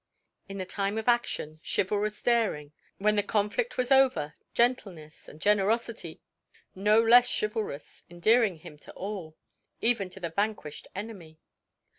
In 0.49 0.57
the 0.57 0.65
time 0.65 0.97
of 0.97 1.07
action, 1.07 1.59
chivalrous 1.63 2.19
daring; 2.23 2.71
when 2.97 3.15
the 3.17 3.21
conflict 3.21 3.77
was 3.77 3.91
over, 3.91 4.33
gentleness 4.55 5.27
and 5.29 5.39
generosity 5.39 6.21
no 6.73 6.99
less 6.99 7.29
chivalrous, 7.31 8.03
endearing 8.09 8.55
him 8.55 8.79
to 8.79 8.91
all 8.93 9.37
even 9.79 10.09
to 10.09 10.19
the 10.19 10.31
vanquished 10.31 10.87
enemy. 10.95 11.37